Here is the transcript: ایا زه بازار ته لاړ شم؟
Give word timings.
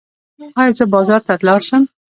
ایا 0.59 0.71
زه 0.77 0.85
بازار 0.93 1.21
ته 1.27 1.33
لاړ 1.47 1.61
شم؟ 1.67 1.83